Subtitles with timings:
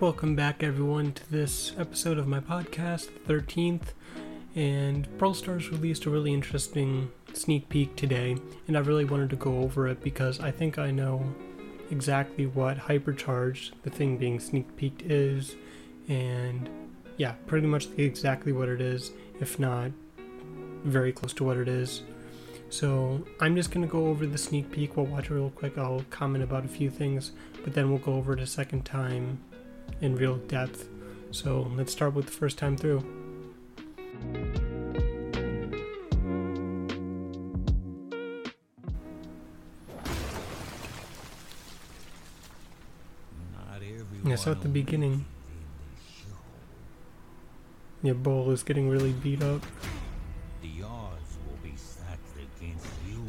[0.00, 3.92] Welcome back, everyone, to this episode of my podcast, the 13th.
[4.54, 9.36] And Brawl Stars released a really interesting sneak peek today, and I really wanted to
[9.36, 11.22] go over it because I think I know
[11.90, 15.56] exactly what Hypercharged, the thing being sneak peeked, is,
[16.08, 16.70] and
[17.18, 19.90] yeah, pretty much exactly what it is, if not
[20.82, 22.04] very close to what it is.
[22.70, 24.96] So I'm just gonna go over the sneak peek.
[24.96, 25.76] We'll watch it real quick.
[25.76, 27.32] I'll comment about a few things,
[27.62, 29.40] but then we'll go over it a second time
[30.00, 30.88] in real depth.
[31.30, 33.04] So let's start with the first time through.
[44.22, 45.24] Yeah, so at the beginning,
[48.02, 49.60] your bull is getting really beat up.
[50.62, 53.24] The odds will be stacked against you.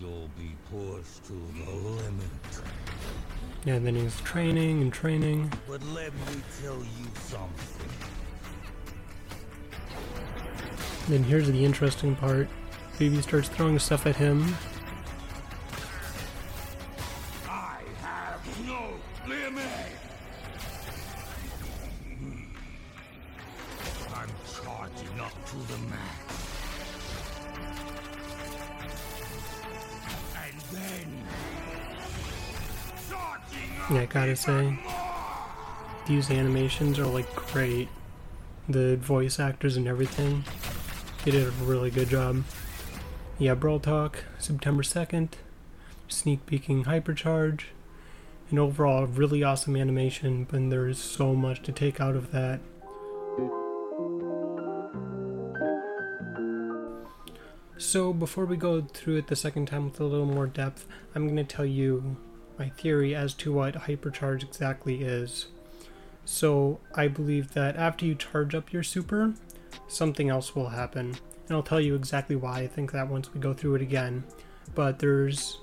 [0.00, 2.51] You'll be pushed to the limit.
[3.64, 5.52] Yeah, then he's training and training.
[5.68, 7.88] But let me tell you something.
[11.08, 12.48] Then here's the interesting part.
[12.98, 14.56] Bibi starts throwing stuff at him.
[33.96, 34.78] I gotta say,
[36.06, 37.88] these animations are like great.
[38.68, 40.44] The voice actors and everything.
[41.24, 42.44] They did a really good job.
[43.38, 45.30] Yeah, Brawl Talk, September 2nd.
[46.08, 47.64] Sneak peeking Hypercharge.
[48.50, 52.60] And overall, really awesome animation, but there's so much to take out of that.
[57.78, 61.24] So, before we go through it the second time with a little more depth, I'm
[61.26, 62.16] going to tell you
[62.62, 65.46] my theory as to what Hypercharge exactly is.
[66.24, 69.34] So, I believe that after you charge up your super,
[69.88, 71.16] something else will happen.
[71.48, 74.22] And I'll tell you exactly why I think that once we go through it again.
[74.76, 75.58] But there's,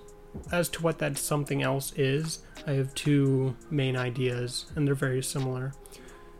[0.51, 5.23] as to what that something else is, I have two main ideas, and they're very
[5.23, 5.71] similar.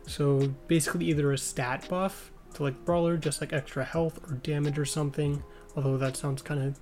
[0.06, 4.78] So, basically, either a stat buff to like Brawler, just like extra health or damage
[4.78, 5.42] or something,
[5.74, 6.78] although that sounds kind of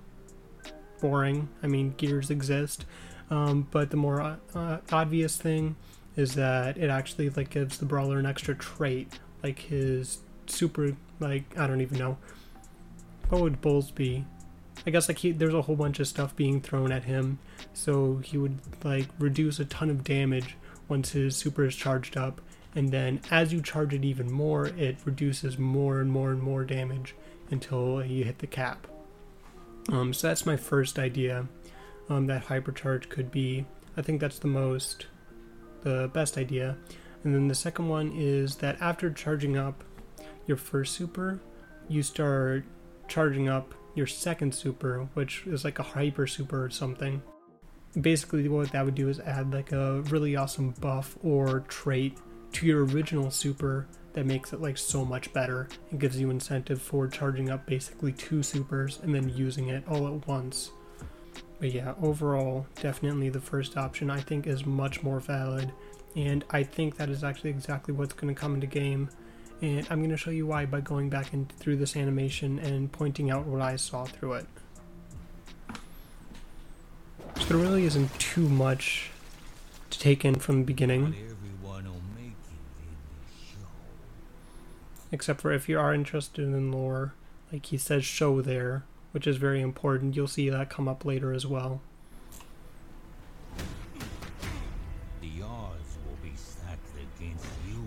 [1.01, 1.49] boring.
[1.63, 2.85] I mean, gears exist.
[3.31, 5.77] Um, but the more uh, obvious thing
[6.17, 10.97] is that it actually like gives the brawler an extra trait, like his super.
[11.21, 12.17] Like I don't even know.
[13.29, 14.25] What would Bulls be?
[14.87, 17.39] I guess like he, there's a whole bunch of stuff being thrown at him,
[17.75, 20.57] so he would like reduce a ton of damage
[20.89, 22.41] once his super is charged up,
[22.75, 26.65] and then as you charge it even more, it reduces more and more and more
[26.65, 27.15] damage
[27.51, 28.87] until you hit the cap.
[29.91, 31.47] Um, so that's my first idea
[32.09, 33.65] um, that hypercharge could be.
[33.97, 35.07] I think that's the most,
[35.83, 36.77] the best idea.
[37.25, 39.85] And then the second one is that after charging up
[40.47, 41.41] your first super,
[41.89, 42.65] you start
[43.09, 47.23] charging up your second super, which is like a hyper super or something.
[48.01, 52.17] Basically, what that would do is add like a really awesome buff or trait
[52.53, 56.81] to your original super that makes it like so much better and gives you incentive
[56.81, 60.71] for charging up basically two supers and then using it all at once.
[61.61, 65.73] But yeah, overall, definitely the first option I think is much more valid,
[66.15, 69.11] and I think that is actually exactly what's going to come into game.
[69.61, 72.93] And I'm going to show you why by going back in through this animation and
[72.93, 74.47] pointing out what I saw through it.
[77.39, 79.11] So there really isn't too much
[79.91, 81.15] to take in from the beginning.
[85.11, 87.15] Except for if you are interested in lore,
[87.51, 90.17] like he says show there, which is very important.
[90.17, 91.81] You'll see that come up later as well.
[95.21, 96.81] The odds will be stacked
[97.19, 97.85] against you.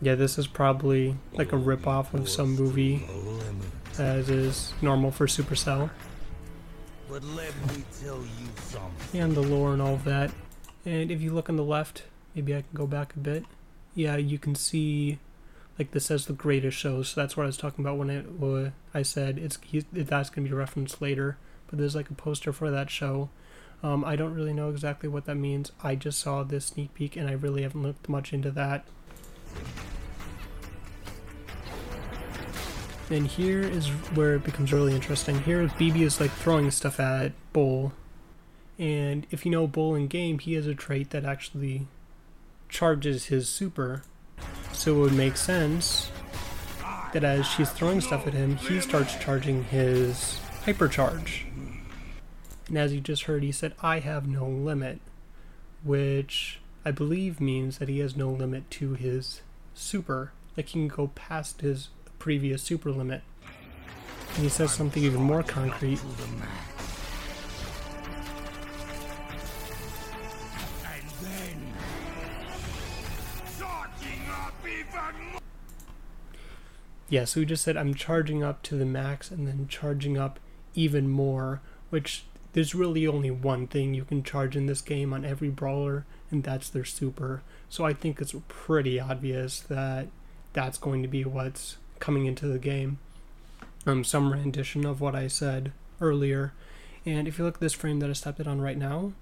[0.00, 3.06] Yeah, this is probably like a rip off of some movie,
[3.98, 5.90] as is normal for Supercell.
[7.08, 9.20] But let me tell you something.
[9.20, 10.30] And the lore and all of that.
[10.86, 12.04] And if you look on the left,
[12.34, 13.44] maybe I can go back a bit.
[13.94, 15.18] Yeah, you can see,
[15.78, 17.10] like this says the greatest shows.
[17.10, 20.54] So that's what I was talking about when I said it's he, that's gonna be
[20.54, 21.38] referenced later.
[21.68, 23.30] But there's like a poster for that show.
[23.82, 25.72] Um, I don't really know exactly what that means.
[25.82, 28.84] I just saw this sneak peek and I really haven't looked much into that.
[33.10, 35.42] And here is where it becomes really interesting.
[35.42, 37.92] Here, Bibi is like throwing stuff at Bull,
[38.78, 41.88] and if you know Bull in game, he has a trait that actually
[42.70, 44.02] charges his super.
[44.82, 46.10] So it would make sense
[47.12, 51.44] that as she's throwing stuff at him, he starts charging his hypercharge.
[52.66, 54.98] And as you just heard, he said, I have no limit.
[55.84, 59.42] which I believe means that he has no limit to his
[59.72, 60.32] super.
[60.56, 63.22] Like he can go past his previous super limit.
[64.34, 66.00] And he says something even more concrete.
[77.12, 80.40] Yeah, so we just said I'm charging up to the max and then charging up
[80.74, 81.60] even more,
[81.90, 82.24] which
[82.54, 86.42] there's really only one thing you can charge in this game on every brawler, and
[86.42, 87.42] that's their super.
[87.68, 90.06] So I think it's pretty obvious that
[90.54, 92.98] that's going to be what's coming into the game.
[93.84, 96.54] Um, some rendition of what I said earlier.
[97.04, 99.12] And if you look at this frame that I stepped it on right now,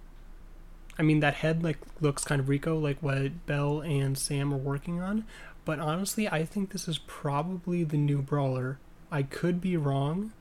[0.96, 4.58] I mean that head like looks kind of Rico, like what Belle and Sam are
[4.58, 5.24] working on.
[5.70, 8.80] But honestly, I think this is probably the new brawler.
[9.08, 10.32] I could be wrong,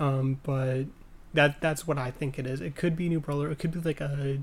[0.00, 0.86] um, but
[1.32, 2.60] that that's what I think it is.
[2.60, 3.48] It could be new brawler.
[3.52, 4.40] It could be like a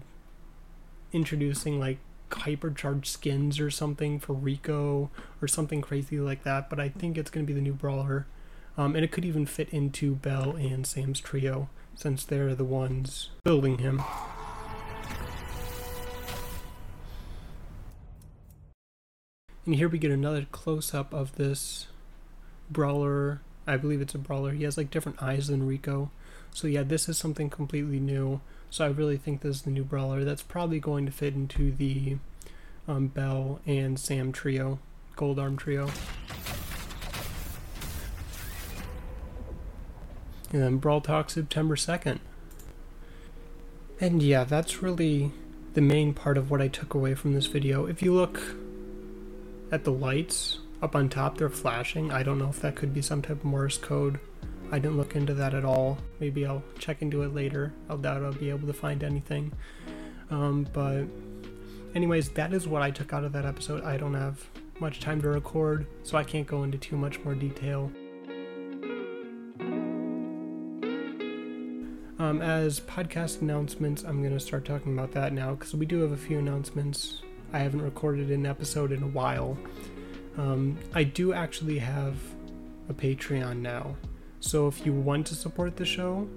[1.12, 1.98] introducing like
[2.30, 5.12] hypercharged skins or something for Rico
[5.42, 6.70] or something crazy like that.
[6.70, 8.28] But I think it's gonna be the new brawler,
[8.78, 13.32] um, and it could even fit into Belle and Sam's trio since they're the ones
[13.44, 14.02] building him.
[19.68, 21.88] And here we get another close up of this
[22.72, 23.42] brawler.
[23.68, 24.54] I believe it's a brawler.
[24.54, 26.10] He has like different eyes than Rico.
[26.54, 28.40] So yeah, this is something completely new.
[28.70, 30.24] So I really think this is the new brawler.
[30.24, 32.16] That's probably going to fit into the
[32.88, 34.80] um, Belle and Sam trio,
[35.18, 35.90] Gold Arm trio.
[40.54, 42.20] And then Brawl Talk September 2nd.
[44.00, 45.34] And yeah, that's really
[45.74, 47.86] the main part of what I took away from this video.
[47.86, 48.40] If you look
[49.72, 52.12] at the lights up on top, they're flashing.
[52.12, 54.20] I don't know if that could be some type of Morse code.
[54.72, 55.98] I didn't look into that at all.
[56.20, 57.74] Maybe I'll check into it later.
[57.90, 59.54] I doubt I'll be able to find anything.
[60.30, 61.06] Um, but,
[61.96, 63.84] anyways, that is what I took out of that episode.
[63.84, 64.46] I don't have
[64.80, 67.92] much time to record, so I can't go into too much more detail.
[72.20, 76.02] Um, as podcast announcements, I'm going to start talking about that now because we do
[76.02, 77.22] have a few announcements.
[77.54, 79.58] I haven't recorded an episode in a while.
[80.38, 82.16] Um, I do actually have
[82.90, 83.96] a Patreon now.
[84.40, 86.28] So if you want to support the show,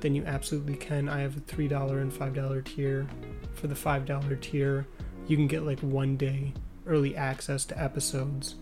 [0.00, 1.08] then you absolutely can.
[1.08, 3.06] I have a $3 and $5 tier.
[3.54, 4.86] For the $5 tier,
[5.26, 6.52] you can get like one day
[6.86, 8.56] early access to episodes.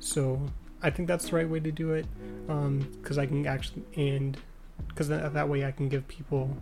[0.00, 0.40] So
[0.82, 2.06] I think that's the right way to do it
[2.46, 4.36] because I can actually, and
[4.88, 6.54] because that, that way I can give people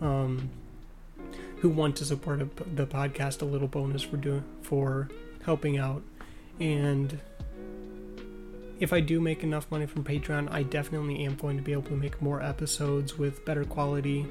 [0.00, 0.50] um,
[1.64, 5.08] who want to support a, the podcast a little bonus for doing for
[5.46, 6.02] helping out
[6.60, 7.18] and
[8.80, 11.84] if I do make enough money from Patreon, I definitely am going to be able
[11.84, 14.26] to make more episodes with better quality.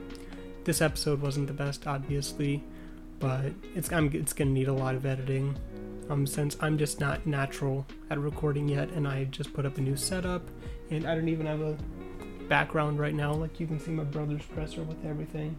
[0.63, 2.63] This episode wasn't the best, obviously,
[3.19, 5.57] but it's I'm, it's gonna need a lot of editing.
[6.12, 9.81] Um, since I'm just not natural at recording yet, and I just put up a
[9.81, 10.47] new setup,
[10.91, 11.75] and I don't even have a
[12.47, 13.33] background right now.
[13.33, 15.57] Like you can see my brother's presser with everything.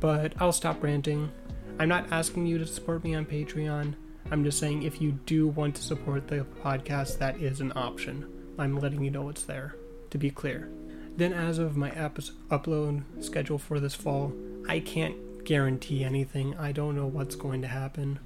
[0.00, 1.30] But I'll stop ranting.
[1.78, 3.94] I'm not asking you to support me on Patreon.
[4.30, 8.26] I'm just saying if you do want to support the podcast, that is an option.
[8.58, 9.76] I'm letting you know it's there,
[10.10, 10.68] to be clear.
[11.16, 14.32] Then, as of my episode upload schedule for this fall,
[14.68, 16.56] I can't guarantee anything.
[16.56, 18.18] I don't know what's going to happen.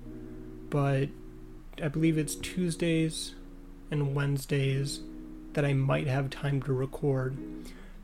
[0.71, 1.09] But
[1.83, 3.35] I believe it's Tuesdays
[3.91, 5.01] and Wednesdays
[5.55, 7.37] that I might have time to record.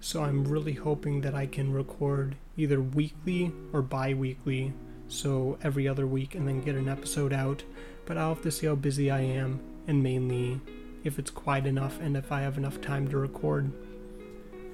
[0.01, 4.73] So I'm really hoping that I can record either weekly or bi weekly,
[5.09, 7.63] so every other week, and then get an episode out
[8.11, 10.61] but I'll have to see how busy I am, and mainly
[11.05, 13.71] if it's quiet enough and if I have enough time to record.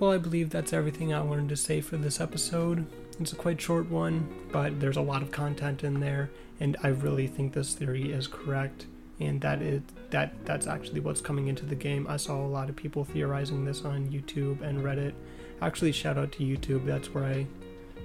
[0.00, 2.86] Well, I believe that's everything I wanted to say for this episode.
[3.20, 6.30] It's a quite short one, but there's a lot of content in there,
[6.60, 8.86] and I really think this theory is correct.
[9.18, 12.06] And that is that that's actually what's coming into the game.
[12.08, 15.14] I saw a lot of people theorizing this on YouTube and Reddit.
[15.62, 16.84] Actually, shout out to YouTube.
[16.84, 17.46] That's where I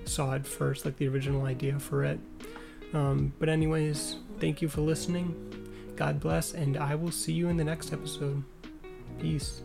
[0.06, 2.20] saw it first, like the original idea for it.
[2.94, 5.36] Um, but anyways, Thank you for listening.
[5.96, 8.44] God bless, and I will see you in the next episode.
[9.20, 9.62] Peace.